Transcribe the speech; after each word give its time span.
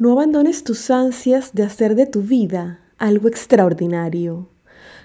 No 0.00 0.12
abandones 0.12 0.62
tus 0.62 0.92
ansias 0.92 1.54
de 1.54 1.64
hacer 1.64 1.96
de 1.96 2.06
tu 2.06 2.22
vida 2.22 2.78
algo 2.98 3.26
extraordinario. 3.26 4.48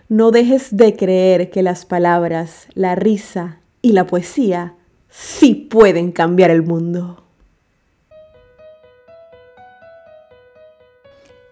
No 0.08 0.30
dejes 0.30 0.77
de 0.77 0.96
creer 0.96 1.50
que 1.50 1.64
las 1.64 1.88
palabras, 1.88 2.67
la 2.75 2.93
risa 2.93 3.58
y 3.82 3.93
la 3.93 4.06
poesía 4.06 4.75
sí 5.09 5.56
pueden 5.56 6.11
cambiar 6.11 6.51
el 6.51 6.61
mundo. 6.61 7.24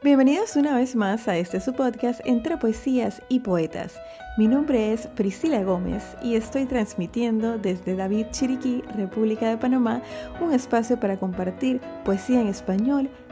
Bienvenidos 0.03 0.55
una 0.55 0.75
vez 0.75 0.95
más 0.95 1.27
a 1.27 1.37
este 1.37 1.61
su 1.61 1.73
podcast 1.73 2.21
entre 2.25 2.57
poesías 2.57 3.23
y 3.27 3.39
poetas. 3.39 3.95
Mi 4.37 4.47
nombre 4.47 4.93
es 4.93 5.07
Priscila 5.07 5.63
Gómez 5.63 6.03
y 6.23 6.35
estoy 6.35 6.65
transmitiendo 6.65 7.57
desde 7.57 7.95
David 7.95 8.27
Chiriquí, 8.31 8.83
República 8.95 9.49
de 9.49 9.57
Panamá, 9.57 10.03
un 10.39 10.53
espacio 10.53 10.99
para 10.99 11.17
compartir 11.17 11.81
poesía 12.03 12.39
en 12.39 12.47
español 12.47 13.09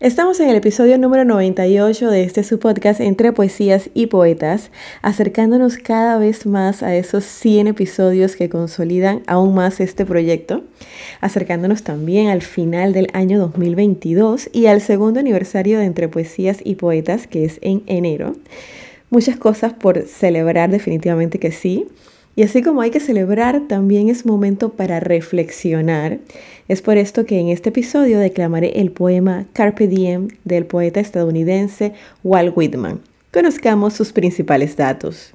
Estamos 0.00 0.38
en 0.40 0.50
el 0.50 0.56
episodio 0.56 0.98
número 0.98 1.24
98 1.24 2.10
de 2.10 2.24
este 2.24 2.44
su 2.44 2.58
podcast 2.58 3.00
entre 3.00 3.32
poesías 3.32 3.90
y 3.94 4.06
poetas, 4.08 4.70
acercándonos 5.02 5.78
cada 5.78 6.18
vez 6.18 6.46
más 6.46 6.82
a 6.82 6.94
esos 6.94 7.24
100 7.24 7.68
episodios 7.68 8.36
que 8.36 8.48
consolidan 8.48 9.22
aún 9.26 9.54
más 9.54 9.80
este 9.80 10.04
proyecto, 10.04 10.64
acercándonos 11.20 11.84
también 11.84 12.28
al 12.28 12.42
final 12.42 12.92
del 12.92 13.08
año 13.12 13.38
2022 13.38 14.50
y 14.52 14.66
al 14.66 14.80
segundo 14.80 15.20
aniversario 15.20 15.78
de 15.78 15.86
Entre 15.86 16.08
Poesías 16.08 16.58
y 16.62 16.74
Poetas, 16.74 17.26
que 17.26 17.44
es 17.44 17.58
en 17.62 17.82
enero. 17.86 18.34
Muchas 19.10 19.36
cosas 19.36 19.72
por 19.72 20.02
celebrar 20.02 20.70
definitivamente 20.70 21.38
que 21.38 21.52
sí. 21.52 21.86
Y 22.36 22.42
así 22.42 22.62
como 22.62 22.80
hay 22.80 22.90
que 22.90 23.00
celebrar, 23.00 23.68
también 23.68 24.08
es 24.08 24.26
momento 24.26 24.70
para 24.70 24.98
reflexionar. 25.00 26.18
Es 26.66 26.82
por 26.82 26.96
esto 26.96 27.24
que 27.26 27.38
en 27.38 27.48
este 27.48 27.68
episodio 27.68 28.18
declamaré 28.18 28.80
el 28.80 28.90
poema 28.90 29.46
Carpe 29.52 29.86
Diem 29.86 30.28
del 30.44 30.66
poeta 30.66 31.00
estadounidense 31.00 31.92
Walt 32.24 32.56
Whitman. 32.56 33.00
Conozcamos 33.32 33.94
sus 33.94 34.12
principales 34.12 34.76
datos. 34.76 35.32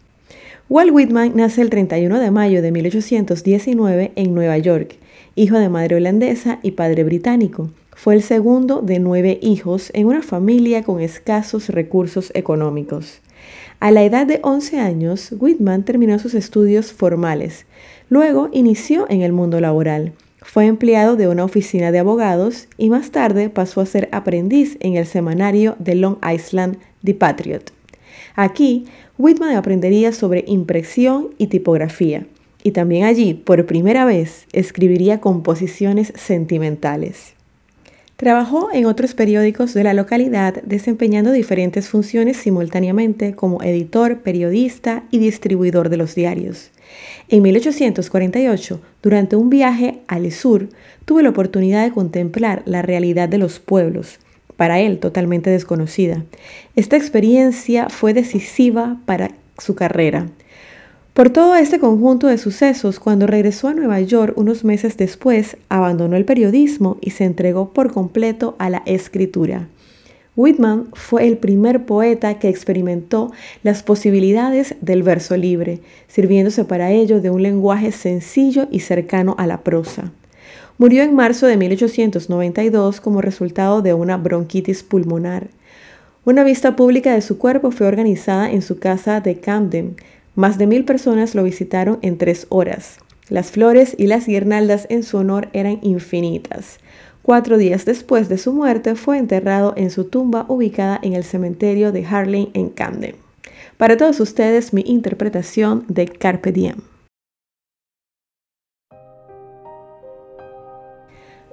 Walt 0.67 0.91
Whitman 0.91 1.33
nace 1.35 1.61
el 1.61 1.69
31 1.69 2.19
de 2.19 2.31
mayo 2.31 2.61
de 2.61 2.71
1819 2.71 4.11
en 4.15 4.35
Nueva 4.35 4.57
York, 4.57 4.97
hijo 5.35 5.57
de 5.57 5.69
madre 5.69 5.95
holandesa 5.95 6.59
y 6.61 6.71
padre 6.71 7.03
británico. 7.03 7.69
Fue 7.95 8.13
el 8.13 8.23
segundo 8.23 8.81
de 8.81 8.99
nueve 8.99 9.39
hijos 9.41 9.89
en 9.93 10.07
una 10.07 10.21
familia 10.21 10.83
con 10.83 11.01
escasos 11.01 11.69
recursos 11.69 12.31
económicos. 12.33 13.19
A 13.81 13.91
la 13.91 14.03
edad 14.03 14.27
de 14.27 14.41
11 14.43 14.77
años, 14.77 15.33
Whitman 15.39 15.85
terminó 15.85 16.19
sus 16.19 16.33
estudios 16.33 16.91
formales. 16.91 17.65
Luego 18.09 18.49
inició 18.51 19.09
en 19.09 19.21
el 19.21 19.31
mundo 19.31 19.61
laboral. 19.61 20.11
Fue 20.41 20.65
empleado 20.65 21.15
de 21.15 21.29
una 21.29 21.45
oficina 21.45 21.93
de 21.93 21.99
abogados 21.99 22.67
y 22.77 22.89
más 22.89 23.11
tarde 23.11 23.49
pasó 23.49 23.79
a 23.79 23.85
ser 23.85 24.09
aprendiz 24.11 24.75
en 24.81 24.97
el 24.97 25.05
semanario 25.05 25.77
de 25.79 25.95
Long 25.95 26.17
Island 26.29 26.77
The 27.05 27.13
Patriot. 27.13 27.71
Aquí, 28.35 28.83
Whitman 29.17 29.55
aprendería 29.55 30.11
sobre 30.11 30.43
impresión 30.45 31.29
y 31.37 31.47
tipografía, 31.47 32.25
y 32.63 32.71
también 32.71 33.05
allí, 33.05 33.33
por 33.33 33.65
primera 33.65 34.03
vez, 34.03 34.45
escribiría 34.51 35.21
composiciones 35.21 36.11
sentimentales. 36.17 37.38
Trabajó 38.19 38.67
en 38.73 38.85
otros 38.85 39.13
periódicos 39.13 39.73
de 39.73 39.85
la 39.85 39.93
localidad 39.93 40.61
desempeñando 40.63 41.31
diferentes 41.31 41.87
funciones 41.87 42.35
simultáneamente 42.35 43.33
como 43.33 43.63
editor, 43.63 44.17
periodista 44.19 45.03
y 45.09 45.19
distribuidor 45.19 45.87
de 45.87 45.95
los 45.95 46.15
diarios. 46.15 46.69
En 47.29 47.41
1848, 47.43 48.81
durante 49.01 49.37
un 49.37 49.49
viaje 49.49 50.01
al 50.09 50.29
sur, 50.33 50.67
tuvo 51.05 51.21
la 51.21 51.29
oportunidad 51.29 51.85
de 51.85 51.93
contemplar 51.93 52.61
la 52.65 52.81
realidad 52.81 53.29
de 53.29 53.37
los 53.37 53.61
pueblos, 53.61 54.19
para 54.57 54.81
él 54.81 54.99
totalmente 54.99 55.49
desconocida. 55.49 56.25
Esta 56.75 56.97
experiencia 56.97 57.87
fue 57.87 58.13
decisiva 58.13 58.97
para 59.05 59.31
su 59.57 59.75
carrera. 59.75 60.27
Por 61.19 61.31
todo 61.31 61.57
este 61.57 61.79
conjunto 61.79 62.27
de 62.27 62.37
sucesos, 62.37 62.97
cuando 62.97 63.27
regresó 63.27 63.67
a 63.67 63.73
Nueva 63.73 63.99
York 63.99 64.37
unos 64.37 64.63
meses 64.63 64.95
después, 64.95 65.57
abandonó 65.67 66.15
el 66.15 66.23
periodismo 66.23 66.95
y 67.01 67.09
se 67.09 67.25
entregó 67.25 67.73
por 67.73 67.91
completo 67.91 68.55
a 68.57 68.69
la 68.69 68.83
escritura. 68.85 69.67
Whitman 70.37 70.87
fue 70.93 71.27
el 71.27 71.37
primer 71.37 71.85
poeta 71.85 72.39
que 72.39 72.47
experimentó 72.47 73.33
las 73.63 73.83
posibilidades 73.83 74.75
del 74.79 75.03
verso 75.03 75.35
libre, 75.35 75.81
sirviéndose 76.07 76.63
para 76.63 76.91
ello 76.91 77.19
de 77.19 77.31
un 77.31 77.43
lenguaje 77.43 77.91
sencillo 77.91 78.69
y 78.71 78.79
cercano 78.79 79.35
a 79.37 79.45
la 79.45 79.61
prosa. 79.61 80.13
Murió 80.77 81.03
en 81.03 81.15
marzo 81.15 81.47
de 81.47 81.57
1892 81.57 83.01
como 83.01 83.19
resultado 83.19 83.81
de 83.81 83.93
una 83.93 84.15
bronquitis 84.15 84.83
pulmonar. 84.83 85.49
Una 86.23 86.45
vista 86.45 86.77
pública 86.77 87.13
de 87.13 87.21
su 87.21 87.37
cuerpo 87.37 87.71
fue 87.71 87.87
organizada 87.87 88.49
en 88.49 88.61
su 88.61 88.79
casa 88.79 89.19
de 89.19 89.41
Camden, 89.41 89.97
más 90.35 90.57
de 90.57 90.67
mil 90.67 90.85
personas 90.85 91.35
lo 91.35 91.43
visitaron 91.43 91.99
en 92.01 92.17
tres 92.17 92.47
horas. 92.49 92.99
Las 93.29 93.51
flores 93.51 93.95
y 93.97 94.07
las 94.07 94.25
guirnaldas 94.25 94.87
en 94.89 95.03
su 95.03 95.17
honor 95.17 95.49
eran 95.53 95.79
infinitas. 95.81 96.79
Cuatro 97.21 97.57
días 97.57 97.85
después 97.85 98.27
de 98.27 98.37
su 98.37 98.53
muerte 98.53 98.95
fue 98.95 99.17
enterrado 99.17 99.73
en 99.77 99.91
su 99.91 100.05
tumba 100.05 100.45
ubicada 100.47 100.99
en 101.03 101.13
el 101.13 101.23
cementerio 101.23 101.91
de 101.91 102.05
Harlem 102.05 102.47
en 102.53 102.69
Camden. 102.69 103.15
Para 103.77 103.97
todos 103.97 104.19
ustedes 104.19 104.73
mi 104.73 104.81
interpretación 104.81 105.85
de 105.87 106.07
Carpe 106.07 106.51
Diem. 106.51 106.77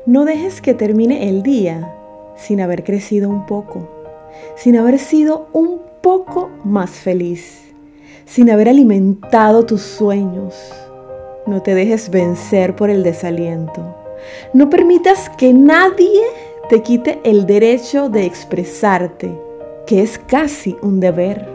No 0.07 0.25
dejes 0.25 0.61
que 0.61 0.73
termine 0.73 1.29
el 1.29 1.43
día 1.43 1.93
sin 2.37 2.61
haber 2.61 2.85
crecido 2.85 3.29
un 3.29 3.45
poco, 3.45 3.91
sin 4.57 4.77
haber 4.77 4.99
sido 4.99 5.49
un 5.53 5.83
poco 6.01 6.49
más 6.65 6.91
feliz 6.91 7.66
sin 8.27 8.51
haber 8.51 8.69
alimentado 8.69 9.65
tus 9.65 9.81
sueños. 9.81 10.55
No 11.47 11.63
te 11.63 11.75
dejes 11.75 12.11
vencer 12.11 12.77
por 12.77 12.91
el 12.91 13.03
desaliento. 13.03 13.97
No 14.53 14.69
permitas 14.69 15.31
que 15.31 15.53
nadie 15.53 16.21
te 16.69 16.83
quite 16.83 17.21
el 17.25 17.47
derecho 17.47 18.09
de 18.09 18.27
expresarte, 18.27 19.31
que 19.87 20.03
es 20.03 20.19
casi 20.19 20.77
un 20.83 20.99
deber. 20.99 21.49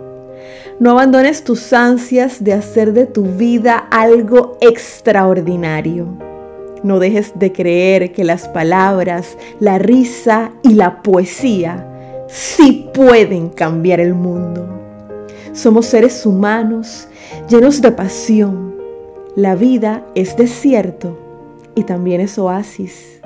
No 0.79 0.91
abandones 0.91 1.43
tus 1.43 1.73
ansias 1.73 2.43
de 2.43 2.53
hacer 2.53 2.93
de 2.93 3.05
tu 3.05 3.23
vida 3.23 3.77
algo 3.91 4.57
extraordinario. 4.61 6.07
No 6.83 6.97
dejes 6.97 7.37
de 7.37 7.51
creer 7.51 8.13
que 8.13 8.23
las 8.23 8.47
palabras, 8.47 9.37
la 9.59 9.77
risa 9.77 10.53
y 10.63 10.73
la 10.73 11.03
poesía 11.03 12.25
sí 12.27 12.89
pueden 12.93 13.49
cambiar 13.49 13.99
el 13.99 14.15
mundo. 14.15 14.80
Somos 15.53 15.85
seres 15.87 16.25
humanos 16.25 17.07
llenos 17.49 17.81
de 17.81 17.91
pasión. 17.91 18.73
La 19.35 19.55
vida 19.55 20.05
es 20.15 20.37
desierto 20.37 21.17
y 21.75 21.83
también 21.83 22.21
es 22.21 22.37
oasis. 22.37 23.21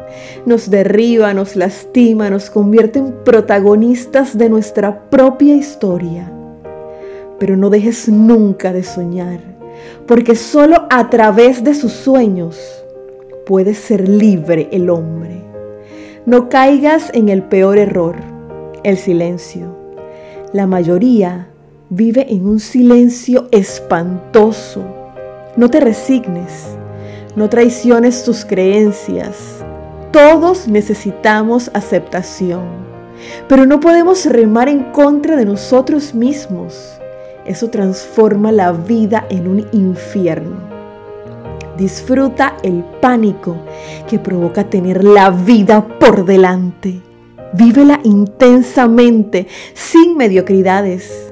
Nos 0.45 0.71
derriba, 0.71 1.35
nos 1.35 1.55
lastima, 1.55 2.31
nos 2.31 2.49
convierte 2.49 2.99
en 2.99 3.13
protagonistas 3.23 4.37
de 4.37 4.49
nuestra 4.49 5.07
propia 5.09 5.55
historia. 5.55 6.31
Pero 7.39 7.57
no 7.57 7.69
dejes 7.69 8.09
nunca 8.09 8.73
de 8.73 8.83
soñar, 8.83 9.39
porque 10.07 10.35
solo 10.35 10.87
a 10.89 11.09
través 11.11 11.63
de 11.63 11.75
sus 11.75 11.91
sueños 11.91 12.59
puede 13.45 13.75
ser 13.75 14.09
libre 14.09 14.67
el 14.71 14.89
hombre. 14.89 15.43
No 16.25 16.49
caigas 16.49 17.11
en 17.13 17.29
el 17.29 17.43
peor 17.43 17.77
error, 17.77 18.15
el 18.83 18.97
silencio. 18.97 19.75
La 20.53 20.65
mayoría 20.65 21.49
Vive 21.97 22.25
en 22.29 22.45
un 22.45 22.59
silencio 22.59 23.47
espantoso. 23.51 24.83
No 25.55 25.69
te 25.69 25.79
resignes, 25.79 26.75
no 27.37 27.49
traiciones 27.49 28.25
tus 28.25 28.43
creencias. 28.43 29.63
Todos 30.11 30.67
necesitamos 30.67 31.71
aceptación, 31.73 32.63
pero 33.47 33.65
no 33.65 33.79
podemos 33.79 34.25
remar 34.25 34.67
en 34.67 34.91
contra 34.91 35.37
de 35.37 35.45
nosotros 35.45 36.13
mismos. 36.13 36.99
Eso 37.45 37.69
transforma 37.69 38.51
la 38.51 38.73
vida 38.73 39.25
en 39.29 39.47
un 39.47 39.65
infierno. 39.71 40.57
Disfruta 41.77 42.57
el 42.61 42.83
pánico 42.99 43.55
que 44.09 44.19
provoca 44.19 44.65
tener 44.65 45.01
la 45.01 45.29
vida 45.29 45.87
por 45.97 46.25
delante. 46.25 46.99
Vívela 47.53 48.01
intensamente, 48.03 49.47
sin 49.73 50.17
mediocridades. 50.17 51.31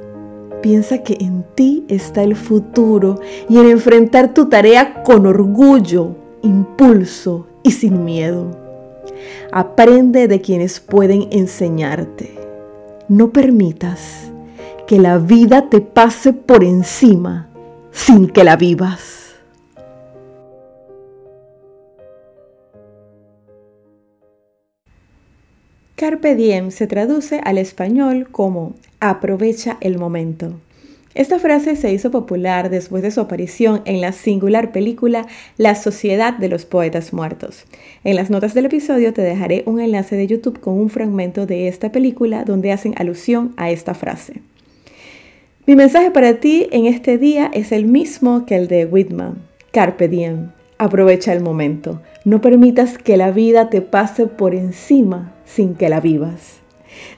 Piensa 0.63 0.99
que 0.99 1.17
en 1.19 1.43
ti 1.55 1.83
está 1.89 2.23
el 2.23 2.37
futuro 2.37 3.19
y 3.49 3.57
en 3.57 3.67
enfrentar 3.67 4.33
tu 4.33 4.47
tarea 4.47 5.03
con 5.03 5.27
orgullo, 5.27 6.15
impulso 6.41 7.47
y 7.63 7.71
sin 7.71 8.05
miedo. 8.05 8.49
Aprende 9.51 10.29
de 10.29 10.39
quienes 10.39 10.79
pueden 10.79 11.27
enseñarte. 11.31 12.39
No 13.09 13.33
permitas 13.33 14.31
que 14.87 14.99
la 14.99 15.17
vida 15.17 15.67
te 15.69 15.81
pase 15.81 16.31
por 16.31 16.63
encima 16.63 17.49
sin 17.91 18.29
que 18.29 18.45
la 18.45 18.55
vivas. 18.55 19.12
Carpe 25.95 26.35
diem 26.35 26.71
se 26.71 26.87
traduce 26.87 27.39
al 27.43 27.59
español 27.59 28.27
como 28.31 28.73
aprovecha 28.99 29.77
el 29.79 29.99
momento. 29.99 30.53
Esta 31.13 31.37
frase 31.37 31.75
se 31.75 31.93
hizo 31.93 32.09
popular 32.09 32.71
después 32.71 33.03
de 33.03 33.11
su 33.11 33.21
aparición 33.21 33.83
en 33.85 34.01
la 34.01 34.11
singular 34.13 34.71
película 34.71 35.27
La 35.57 35.75
Sociedad 35.75 36.33
de 36.33 36.49
los 36.49 36.65
Poetas 36.65 37.13
Muertos. 37.13 37.65
En 38.03 38.15
las 38.15 38.31
notas 38.31 38.55
del 38.55 38.65
episodio 38.65 39.13
te 39.13 39.21
dejaré 39.21 39.61
un 39.67 39.79
enlace 39.79 40.15
de 40.15 40.25
YouTube 40.25 40.59
con 40.59 40.79
un 40.79 40.89
fragmento 40.89 41.45
de 41.45 41.67
esta 41.67 41.91
película 41.91 42.43
donde 42.43 42.71
hacen 42.71 42.95
alusión 42.97 43.53
a 43.57 43.69
esta 43.69 43.93
frase. 43.93 44.41
Mi 45.67 45.75
mensaje 45.75 46.09
para 46.09 46.39
ti 46.39 46.67
en 46.71 46.87
este 46.87 47.19
día 47.19 47.51
es 47.53 47.71
el 47.71 47.85
mismo 47.85 48.47
que 48.47 48.55
el 48.55 48.67
de 48.67 48.85
Whitman. 48.85 49.37
Carpe 49.71 50.07
diem. 50.07 50.52
Aprovecha 50.77 51.33
el 51.33 51.41
momento. 51.41 52.01
No 52.25 52.41
permitas 52.41 52.97
que 52.97 53.17
la 53.17 53.31
vida 53.31 53.69
te 53.69 53.81
pase 53.81 54.27
por 54.27 54.55
encima 54.55 55.33
sin 55.45 55.75
que 55.75 55.89
la 55.89 55.99
vivas. 55.99 56.61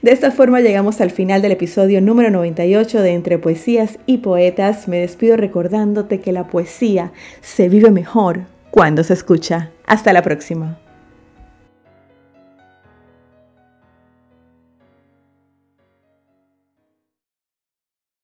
De 0.02 0.12
esta 0.12 0.32
forma 0.32 0.62
llegamos 0.62 1.02
al 1.02 1.12
final 1.12 1.42
del 1.42 1.52
episodio 1.52 2.02
número 2.02 2.30
98 2.32 3.02
de 3.02 3.14
Entre 3.14 3.38
Poesías 3.38 4.00
y 4.06 4.18
Poetas. 4.18 4.88
Me 4.88 5.00
despido 5.00 5.38
recordándote 5.38 6.20
que 6.20 6.32
la 6.32 6.48
poesía 6.48 7.12
se 7.42 7.70
vive 7.70 7.92
mejor 7.92 8.42
cuando 8.72 9.04
se 9.04 9.14
escucha. 9.14 9.72
Hasta 9.86 10.14
la 10.14 10.22
próxima. 10.22 10.80